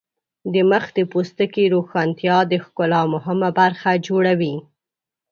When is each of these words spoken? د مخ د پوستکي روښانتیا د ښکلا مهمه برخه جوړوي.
د 0.53 0.55
مخ 0.71 0.83
د 0.97 0.99
پوستکي 1.11 1.65
روښانتیا 1.75 2.37
د 2.51 2.53
ښکلا 2.63 3.01
مهمه 3.13 3.49
برخه 3.59 3.91
جوړوي. 4.07 4.55